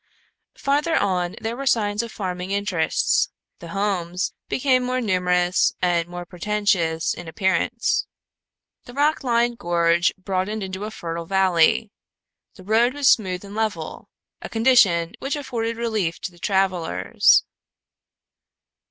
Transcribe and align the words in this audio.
Farther 0.57 0.95
on 0.97 1.35
there 1.41 1.55
were 1.55 1.67
signs 1.67 2.01
of 2.01 2.11
farming 2.11 2.49
interests; 2.49 3.29
the 3.59 3.67
homes 3.67 4.33
became 4.49 4.81
more 4.83 4.99
numerous 4.99 5.73
and 5.79 6.07
more 6.07 6.25
pretentious 6.25 7.13
in 7.13 7.27
appearance. 7.27 8.07
The 8.85 8.95
rock 8.95 9.23
lined 9.23 9.59
gorge 9.59 10.11
broadened 10.17 10.63
into 10.63 10.85
a 10.85 10.89
fertile 10.89 11.27
valley; 11.27 11.91
the 12.55 12.63
road 12.63 12.95
was 12.95 13.09
smooth 13.11 13.45
and 13.45 13.53
level, 13.53 14.09
a 14.41 14.49
condition 14.49 15.13
which 15.19 15.35
afforded 15.35 15.77
relief 15.77 16.19
to 16.21 16.31
the 16.31 16.39
travelers. 16.39 17.43